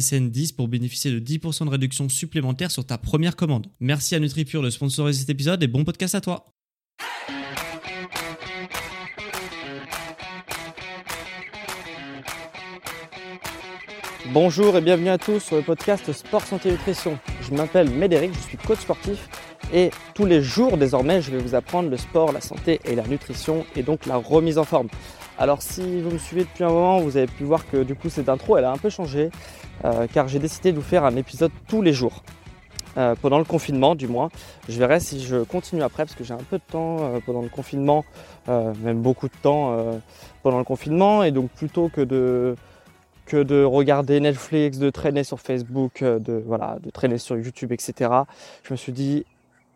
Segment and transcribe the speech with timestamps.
[0.00, 3.68] SSN 10 pour bénéficier de 10% de réduction supplémentaire sur ta première commande.
[3.80, 6.46] Merci à NutriPure de sponsoriser cet épisode et bon podcast à toi.
[14.32, 17.18] Bonjour et bienvenue à tous sur le podcast Sport Santé Nutrition.
[17.42, 19.28] Je m'appelle Médéric, je suis coach sportif
[19.72, 23.06] et tous les jours désormais je vais vous apprendre le sport, la santé et la
[23.06, 24.88] nutrition et donc la remise en forme.
[25.36, 28.08] Alors si vous me suivez depuis un moment, vous avez pu voir que du coup
[28.08, 29.30] cette intro elle a un peu changé.
[29.84, 32.22] Euh, car j'ai décidé de vous faire un épisode tous les jours.
[32.96, 34.28] Euh, pendant le confinement du moins.
[34.68, 37.42] Je verrai si je continue après parce que j'ai un peu de temps euh, pendant
[37.42, 38.04] le confinement,
[38.46, 39.76] même beaucoup de temps
[40.44, 41.24] pendant le confinement.
[41.24, 42.54] Et donc plutôt que de,
[43.26, 48.10] que de regarder Netflix, de traîner sur Facebook, de, voilà, de traîner sur YouTube, etc.,
[48.62, 49.26] je me suis dit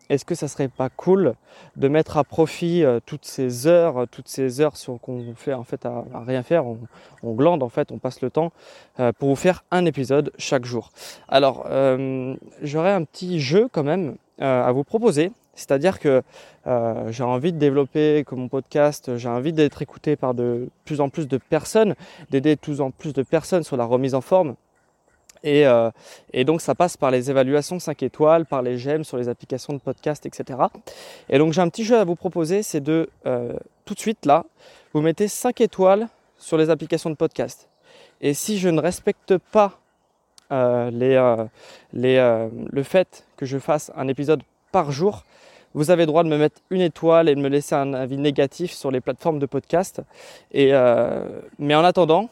[0.09, 1.35] est-ce que ça serait pas cool
[1.75, 5.63] de mettre à profit euh, toutes ces heures, euh, toutes ces heures qu'on fait en
[5.63, 8.51] fait à, rien faire, on, glande en fait, on passe le temps
[8.99, 10.91] euh, pour vous faire un épisode chaque jour.
[11.27, 11.67] Alors
[12.61, 15.31] j'aurais un petit jeu quand même à vous proposer.
[15.53, 16.23] C'est-à-dire que
[17.09, 21.09] j'ai envie de développer comme mon podcast, j'ai envie d'être écouté par de plus en
[21.09, 21.95] plus de personnes,
[22.29, 24.55] d'aider de plus en plus de personnes sur la remise en forme,
[25.45, 25.91] euh,
[26.33, 29.73] et, donc ça passe par les évaluations 5 étoiles, par les j'aime sur les applications
[29.73, 30.59] de podcast, etc.
[31.29, 33.53] Et donc j'ai un petit jeu à vous proposer, c'est de euh,
[33.85, 34.45] tout de suite là,
[34.93, 36.07] vous mettez 5 étoiles
[36.37, 37.69] sur les applications de podcast.
[38.21, 39.79] Et si je ne respecte pas
[40.51, 41.47] euh,
[41.93, 45.23] le fait que je fasse un épisode par jour,
[45.75, 48.71] vous avez droit de me mettre une étoile et de me laisser un avis négatif
[48.71, 50.01] sur les plateformes de podcast.
[50.51, 52.29] Mais en attendant,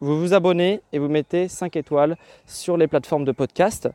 [0.00, 2.16] vous vous abonnez et vous mettez 5 étoiles
[2.46, 3.88] sur les plateformes de podcast.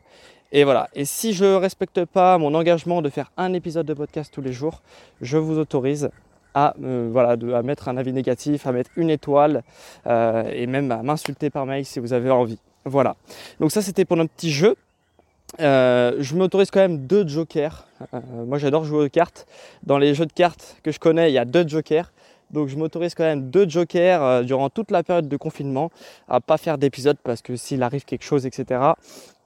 [0.52, 0.88] Et voilà.
[0.94, 4.42] Et si je ne respecte pas mon engagement de faire un épisode de podcast tous
[4.42, 4.82] les jours,
[5.20, 6.10] je vous autorise
[6.54, 9.62] à, euh, voilà, à mettre un avis négatif, à mettre une étoile
[10.06, 12.58] euh, et même à m'insulter par mail si vous avez envie.
[12.84, 13.16] Voilà.
[13.60, 14.76] Donc ça c'était pour notre petit jeu.
[15.60, 17.86] Euh, je m'autorise quand même deux jokers.
[18.46, 19.46] moi j'adore jouer aux cartes.
[19.82, 22.10] Dans les jeux de cartes que je connais, il y a deux jokers.
[22.50, 25.90] Donc je m'autorise quand même deux jokers euh, durant toute la période de confinement
[26.28, 28.80] à pas faire d'épisode parce que s'il arrive quelque chose, etc.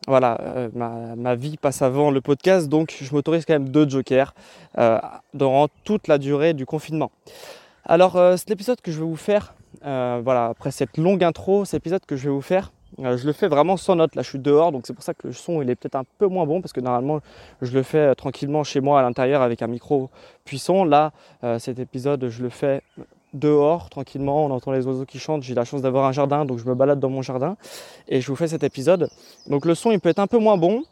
[0.07, 0.69] Voilà, euh,
[1.17, 4.35] ma, vie passe avant le podcast, donc je m'autorise quand même deux jokers
[4.79, 4.99] euh,
[5.35, 7.11] durant toute la durée du confinement.
[7.85, 12.05] Alors cet épisode que je vais vous faire, voilà, après cette longue intro, cet épisode
[12.07, 14.15] que je vais vous faire, je le fais vraiment sans note.
[14.15, 16.05] Là, je suis dehors, donc c'est pour ça que le son il est peut-être un
[16.19, 17.21] peu moins bon parce que normalement,
[17.63, 20.11] je le fais euh, tranquillement chez moi à l'intérieur avec un micro
[20.45, 20.85] puissant.
[20.85, 21.13] Là,
[21.45, 22.83] euh, cet épisode, je le fais
[23.35, 24.45] dehors tranquillement.
[24.45, 25.43] On entend les oiseaux qui chantent.
[25.43, 27.57] J'ai la chance d'avoir un jardin, donc je me balade dans mon jardin
[28.09, 29.09] et je vous fais cet épisode.
[29.49, 30.85] Donc le son il peut être un peu moins bon.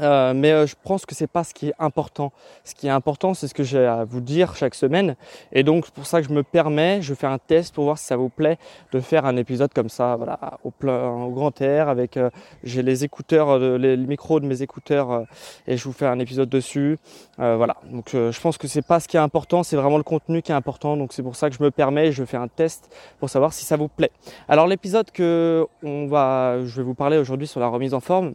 [0.00, 2.32] Euh, mais euh, je pense que c'est pas ce qui est important.
[2.64, 5.16] Ce qui est important, c'est ce que j'ai à vous dire chaque semaine.
[5.52, 7.98] Et donc, c'est pour ça que je me permets, je fais un test pour voir
[7.98, 8.58] si ça vous plaît
[8.92, 12.30] de faire un épisode comme ça, voilà, au, plein, au grand air, avec euh,
[12.64, 15.24] j'ai les écouteurs, les, micros de mes écouteurs,
[15.66, 16.98] et je vous fais un épisode dessus.
[17.38, 17.76] voilà.
[17.90, 20.52] Donc, je pense que c'est pas ce qui est important, c'est vraiment le contenu qui
[20.52, 20.96] est important.
[20.96, 23.64] Donc, c'est pour ça que je me permets, je fais un test pour savoir si
[23.64, 24.10] ça vous plaît.
[24.48, 28.34] Alors, l'épisode que on va, je vais vous parler aujourd'hui sur la remise en forme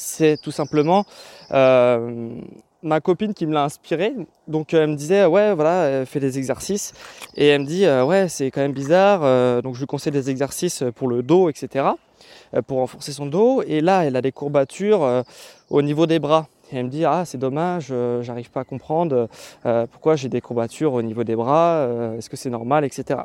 [0.00, 1.04] c'est tout simplement
[1.52, 2.34] euh,
[2.82, 4.14] ma copine qui me l'a inspiré.
[4.48, 6.92] Donc elle me disait ouais voilà, fait des exercices
[7.36, 9.20] et elle me dit euh, ouais c'est quand même bizarre.
[9.22, 11.86] Euh, donc je lui conseille des exercices pour le dos etc.
[12.66, 13.62] pour renforcer son dos.
[13.62, 15.24] Et là elle a des courbatures
[15.68, 16.48] au niveau des bras.
[16.72, 19.28] Et elle me dit ah c'est dommage, euh, j'arrive pas à comprendre
[19.66, 23.20] euh, pourquoi j'ai des courbatures au niveau des bras, euh, est-ce que c'est normal, etc.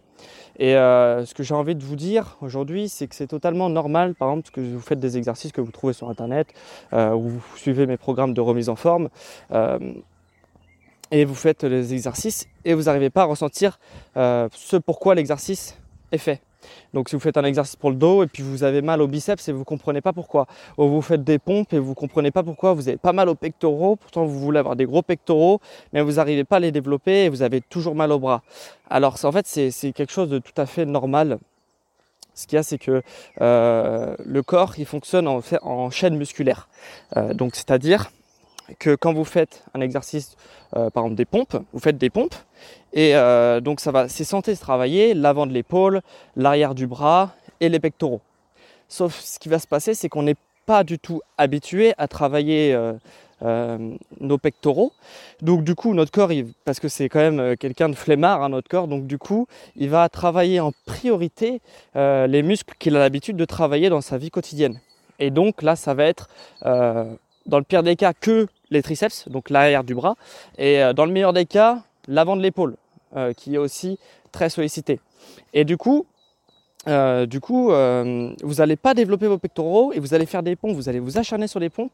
[0.58, 4.30] Et ce que j'ai envie de vous dire aujourd'hui, c'est que c'est totalement normal, par
[4.30, 6.48] exemple, que vous faites des exercices que vous trouvez sur internet,
[6.94, 9.10] ou vous suivez mes programmes de remise en forme
[11.12, 13.80] et vous faites les exercices et vous n'arrivez pas à ressentir
[14.16, 15.78] ce pourquoi l'exercice
[16.14, 16.42] est fait.
[16.94, 19.08] Donc si vous faites un exercice pour le dos et puis vous avez mal au
[19.08, 20.48] biceps et vous ne comprenez pas pourquoi,
[20.78, 23.30] ou vous faites des pompes et vous ne comprenez pas pourquoi, vous avez pas mal
[23.30, 25.60] aux pectoraux, pourtant vous voulez avoir des gros pectoraux,
[25.94, 28.42] mais vous n'arrivez pas à les développer et vous avez toujours mal au bras.
[28.90, 31.40] Alors en fait c'est quelque chose de tout à fait normal.
[32.36, 33.02] Ce qu'il y a, c'est que
[33.42, 36.68] euh, le corps, il fonctionne en, chaîne musculaire.
[37.16, 38.12] Euh, donc, c'est-à-dire
[38.80, 40.36] que quand vous faites un exercice,
[40.76, 42.36] euh, par exemple des pompes, vous faites des pompes,
[42.94, 46.02] et euh, donc ça va, c'est censé se travailler l'avant de l'épaule,
[46.36, 48.22] l'arrière du bras et les pectoraux.
[48.88, 52.74] Sauf ce qui va se passer, c'est qu'on n'est pas du tout habitué à travailler
[53.44, 53.78] euh,
[54.20, 54.94] nos pectoraux.
[55.42, 56.32] Donc du coup, notre corps,
[56.64, 59.90] parce que c'est quand même quelqu'un de flemmard, hein, notre corps, donc du coup, il
[59.90, 61.62] va travailler en priorité
[61.96, 64.80] les muscles qu'il a l'habitude de travailler dans sa vie quotidienne.
[65.20, 66.30] Et donc là, ça va être
[67.46, 70.16] dans le pire des cas que les triceps, donc l'arrière du bras,
[70.58, 72.76] et euh, dans le meilleur des cas, l'avant de l'épaule,
[73.16, 74.00] euh, qui est aussi
[74.32, 75.00] très sollicité.
[75.54, 76.06] Et du coup,
[76.88, 80.76] euh, du coup, vous n'allez pas développer vos pectoraux et vous allez faire des pompes,
[80.76, 81.92] vous allez vous acharner sur les pompes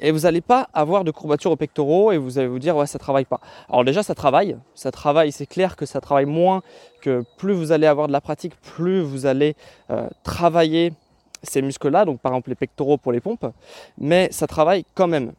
[0.00, 2.86] et vous n'allez pas avoir de courbature aux pectoraux et vous allez vous dire ouais
[2.86, 3.40] ça travaille pas.
[3.70, 6.62] Alors déjà ça travaille, ça travaille, c'est clair que ça travaille moins
[7.00, 9.56] que plus vous allez avoir de la pratique, plus vous allez
[10.24, 10.92] travailler
[11.44, 13.46] ces muscles-là, donc par exemple les pectoraux pour les pompes,
[13.98, 15.32] mais ça travaille quand même.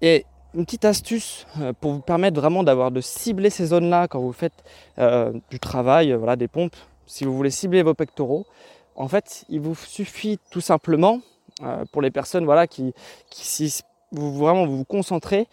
[0.00, 4.20] Et une petite astuce euh, pour vous permettre vraiment d'avoir de cibler ces zones-là quand
[4.20, 4.64] vous faites
[4.98, 6.76] euh, du travail, euh, voilà, des pompes.
[7.06, 8.46] Si vous voulez cibler vos pectoraux,
[8.94, 11.20] en fait, il vous suffit tout simplement
[11.92, 12.94] pour les personnes voilà qui,
[13.30, 15.46] si vous vraiment vous, vous concentrez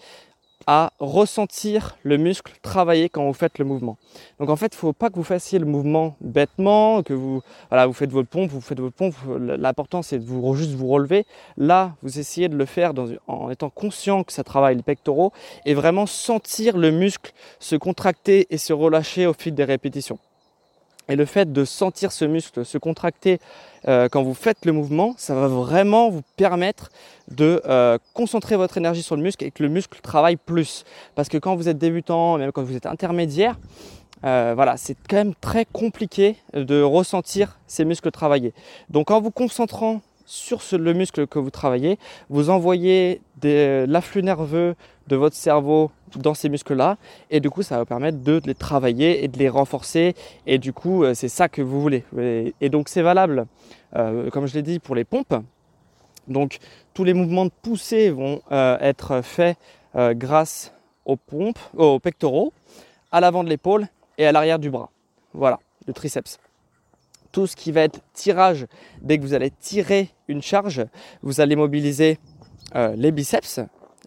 [0.72, 3.98] à ressentir le muscle travailler quand vous faites le mouvement.
[4.40, 7.42] Donc en fait, il ne faut pas que vous fassiez le mouvement bêtement, que vous,
[7.70, 9.16] voilà, vous faites votre pompe, vous faites votre pompe.
[9.40, 11.26] L'important c'est de vous, juste vous relever.
[11.58, 12.94] Là, vous essayez de le faire
[13.26, 15.34] en étant conscient que ça travaille les pectoraux
[15.66, 20.20] et vraiment sentir le muscle se contracter et se relâcher au fil des répétitions.
[21.10, 23.40] Et le fait de sentir ce muscle se contracter
[23.88, 26.90] euh, quand vous faites le mouvement, ça va vraiment vous permettre
[27.32, 30.86] de euh, concentrer votre énergie sur le muscle et que le muscle travaille plus.
[31.16, 33.58] Parce que quand vous êtes débutant, même quand vous êtes intermédiaire,
[34.26, 38.54] euh, voilà, c'est quand même très compliqué de ressentir ces muscles travailler.
[38.90, 41.98] Donc en vous concentrant sur le muscle que vous travaillez,
[42.30, 44.76] vous envoyez l'afflux nerveux
[45.08, 46.98] de votre cerveau dans ces muscles-là
[47.32, 50.16] et du coup ça va vous permettre de, les travailler et de les renforcer
[50.46, 52.04] et du coup euh, c'est ça que vous voulez.
[52.62, 53.48] Et, donc c'est valable,
[53.96, 55.36] euh, comme je l'ai dit, pour les pompes.
[56.28, 56.60] Donc
[56.94, 59.58] tous les mouvements de poussée vont euh, être faits
[59.96, 60.72] grâce
[61.06, 62.54] aux pompes, aux pectoraux,
[63.12, 63.88] à l'avant de l'épaule
[64.20, 64.92] et à l'arrière du bras.
[65.34, 66.38] Voilà, le triceps
[67.32, 68.66] tout ce qui va être tirage,
[69.02, 70.86] dès que vous allez tirer une charge,
[71.22, 72.18] vous allez mobiliser
[72.76, 73.60] euh, les biceps,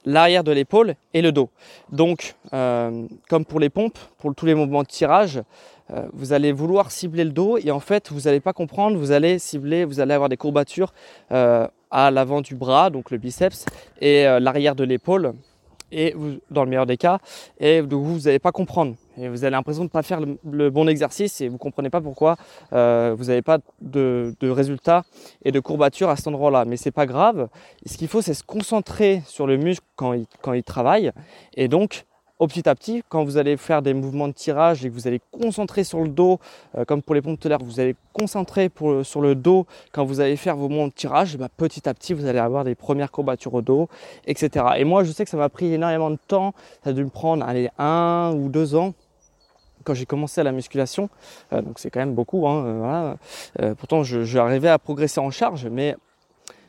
[0.04, 1.50] l'arrière de l'épaule et le dos.
[1.90, 5.42] Donc, euh, comme pour les pompes, pour tous les mouvements de tirage,
[5.90, 9.12] euh, vous allez vouloir cibler le dos et en fait, vous n'allez pas comprendre, vous
[9.12, 10.92] allez cibler, vous allez avoir des courbatures
[11.30, 13.66] à l'avant du bras, donc le biceps,
[14.00, 15.34] et l'arrière de l'épaule,
[15.92, 17.18] et vous, dans le meilleur des cas,
[17.60, 18.96] et vous n'allez pas comprendre.
[19.18, 21.90] Et vous avez l'impression de ne pas faire le, bon exercice et vous ne comprenez
[21.90, 22.36] pas pourquoi
[22.72, 25.04] euh, vous n'avez pas de, de, résultats
[25.44, 26.64] et de courbatures à cet endroit-là.
[26.64, 27.48] Mais ce n'est pas grave.
[27.84, 31.12] ce qu'il faut, c'est se concentrer sur le muscle quand il, quand il travaille.
[31.54, 32.06] Et donc,
[32.42, 35.06] au petit à petit, quand vous allez faire des mouvements de tirage et que vous
[35.06, 36.40] allez concentrer sur le dos,
[36.76, 40.18] euh, comme pour les pompes l'air, vous allez concentrer pour, sur le dos quand vous
[40.18, 43.12] allez faire vos mouvements de tirage, bah, petit à petit, vous allez avoir des premières
[43.12, 43.88] courbatures au dos,
[44.26, 44.67] etc.
[44.76, 46.52] Et moi, je sais que ça m'a pris énormément de temps.
[46.82, 47.46] Ça a dû me prendre
[47.78, 48.93] un ou deux ans
[49.84, 51.10] quand j'ai commencé à la musculation,
[51.52, 52.48] euh, donc c'est quand même beaucoup.
[52.48, 53.17] Hein,
[53.60, 55.96] euh, pourtant, je, je, arrivais à progresser en charge, mais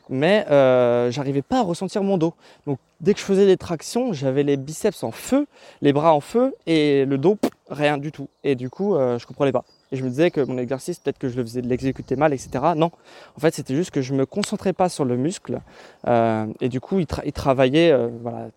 [0.08, 2.34] mais euh, j'arrivais pas à ressentir mon dos.
[2.66, 5.46] Donc dès que je faisais des tractions, j'avais les biceps en feu,
[5.82, 7.38] les bras en feu et le dos
[7.70, 8.28] rien du tout.
[8.42, 9.64] Et du coup, euh, je comprenais pas.
[9.92, 12.32] Et je me disais que mon exercice, peut-être que je le faisais de l'exécuter mal,
[12.32, 12.50] etc.
[12.76, 12.90] Non,
[13.36, 15.60] en fait, c'était juste que je me concentrais pas sur le muscle
[16.08, 18.08] euh, et du coup, il, travaillait euh,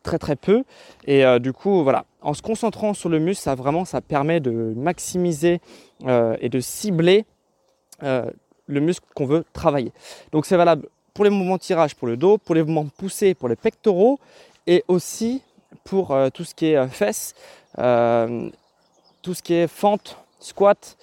[0.03, 0.63] très très peu.
[1.05, 4.73] Et euh, du coup, voilà, en se concentrant sur le muscle, vraiment, ça permet de
[4.75, 5.61] maximiser
[6.07, 7.25] et de cibler
[8.01, 9.91] le muscle qu'on veut travailler.
[10.31, 10.87] Donc c'est valable
[11.17, 14.19] pour les mouvements de tirage pour le dos, pour les mouvements poussés pour les pectoraux
[14.67, 15.41] et aussi
[15.83, 17.33] pour euh, tout ce qui est euh, fesses,
[17.79, 18.51] euh,
[19.23, 20.95] tout ce qui est fente, squat.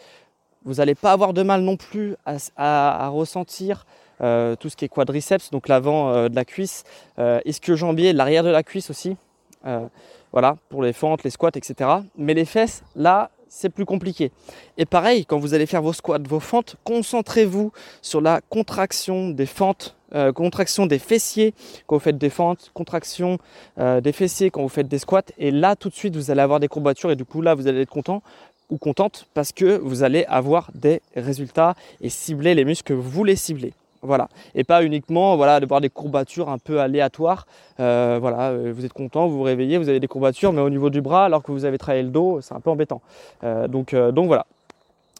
[0.64, 3.86] Vous n'allez pas avoir de mal non plus à, ressentir
[4.60, 6.84] tout ce qui est quadriceps, donc l'avant de la cuisse,
[7.44, 9.18] ischio-jambier, l'arrière de la cuisse aussi.
[10.32, 11.90] voilà, pour les fentes, les squats, etc.
[12.16, 14.30] Mais les fesses, là, c'est plus compliqué.
[14.78, 17.72] Et pareil, quand vous allez faire vos squats, vos fentes, concentrez-vous
[18.02, 21.54] sur la contraction des fentes, euh, contraction des fessiers
[21.86, 23.38] quand vous faites des fentes, contraction
[23.78, 25.22] euh, des fessiers quand vous faites des squats.
[25.38, 27.66] Et là, tout de suite, vous allez avoir des courbatures et du coup, là, vous
[27.66, 28.22] allez être content
[28.70, 33.08] ou contente parce que vous allez avoir des résultats et cibler les muscles que vous
[33.08, 33.74] voulez cibler.
[34.04, 34.28] Voilà.
[34.54, 37.46] Et pas uniquement voilà, de voir des courbatures un peu aléatoires.
[37.80, 40.70] Euh, voilà, euh, vous êtes content, vous vous réveillez, vous avez des courbatures, mais au
[40.70, 43.00] niveau du bras, alors que vous avez travaillé le dos, c'est un peu embêtant.
[43.42, 44.46] Euh, donc, donc voilà.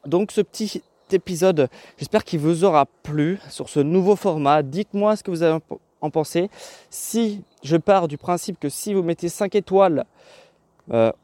[0.07, 4.63] Donc ce petit épisode, j'espère qu'il vous aura plu sur ce nouveau format.
[4.63, 5.59] Dites-moi ce que vous avez
[6.01, 6.51] en pensé.
[6.91, 10.05] Si je pars du principe que si vous mettez 5 étoiles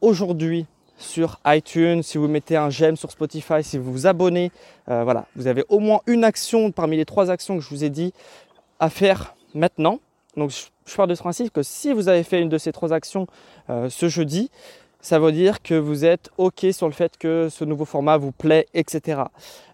[0.01, 0.67] aujourd'hui
[1.01, 4.53] sur iTunes, si vous mettez un j'aime sur Spotify, si vous vous abonnez,
[4.89, 7.85] euh, voilà, vous avez au moins une action parmi les trois actions que je vous
[7.85, 8.13] ai dit
[8.79, 9.99] à faire maintenant.
[10.37, 12.93] Donc je, pars de ce principe que si vous avez fait une de ces trois
[12.93, 13.27] actions
[13.69, 14.51] euh, ce jeudi,
[15.01, 18.33] ça veut dire que vous êtes OK sur le fait que ce nouveau format vous
[18.33, 19.23] plaît, etc.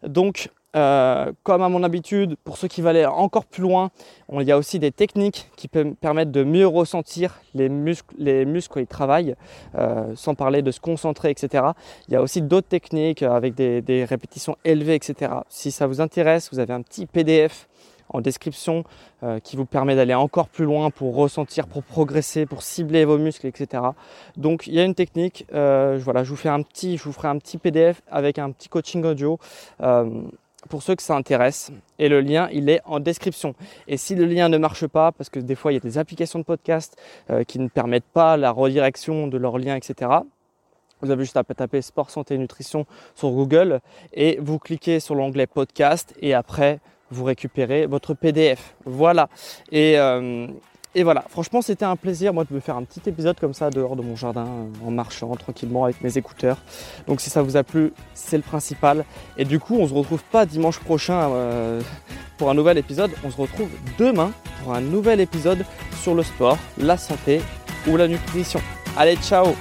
[0.04, 3.90] Donc euh, comme à mon habitude, pour ceux qui veulent aller encore plus loin,
[4.30, 8.74] il y a aussi des techniques qui permettent de mieux ressentir les muscles, les muscles
[8.74, 9.36] quand ils travaillent,
[9.76, 11.64] euh, sans parler de se concentrer, etc.
[12.08, 15.32] Il y a aussi d'autres techniques avec des, répétitions élevées, etc.
[15.48, 17.68] Si ça vous intéresse, vous avez un petit PDF
[18.10, 18.84] en description
[19.22, 23.18] euh, qui vous permet d'aller encore plus loin pour ressentir, pour progresser, pour cibler vos
[23.18, 23.82] muscles, etc.
[24.36, 27.28] Donc il y a une technique, voilà, je vous fais un petit, je vous ferai
[27.28, 29.38] un petit PDF avec un petit coaching audio
[30.66, 31.70] pour ceux que ça intéresse.
[31.98, 33.54] Et le lien, il est en description.
[33.88, 35.98] Et si le lien ne marche pas, parce que des fois, il y a des
[35.98, 36.96] applications de podcast
[37.30, 40.10] euh, qui ne permettent pas la redirection de leurs liens, etc.
[41.02, 43.80] Vous avez juste à taper sport, santé, nutrition sur Google
[44.14, 46.80] et vous cliquez sur l'onglet podcast et après
[47.10, 48.74] vous récupérez votre PDF.
[48.84, 49.28] Voilà.
[49.70, 50.46] Et, euh,
[50.94, 53.68] et voilà, franchement, c'était un plaisir, moi, de me faire un petit épisode comme ça
[53.68, 54.46] dehors de mon jardin,
[54.84, 56.56] en marchant tranquillement avec mes écouteurs.
[57.06, 59.04] Donc, si ça vous a plu, c'est le principal.
[59.36, 61.82] Et du coup, on se retrouve pas dimanche prochain euh,
[62.38, 63.10] pour un nouvel épisode.
[63.24, 65.66] On se retrouve demain pour un nouvel épisode
[66.00, 67.42] sur le sport, la santé
[67.86, 68.60] ou la nutrition.
[68.96, 69.54] Allez, ciao